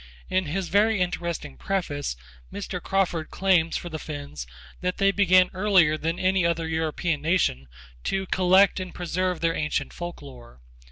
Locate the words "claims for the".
3.29-3.99